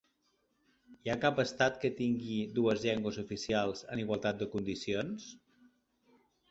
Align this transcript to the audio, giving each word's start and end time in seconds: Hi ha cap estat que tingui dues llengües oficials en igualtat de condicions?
Hi 1.07 1.11
ha 1.13 1.17
cap 1.25 1.41
estat 1.43 1.77
que 1.83 1.91
tingui 2.01 2.39
dues 2.57 2.81
llengües 2.87 3.21
oficials 3.27 3.87
en 3.97 4.03
igualtat 4.07 4.43
de 4.43 4.53
condicions? 4.57 5.33